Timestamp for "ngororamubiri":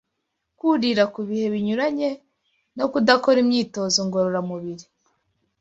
4.07-4.85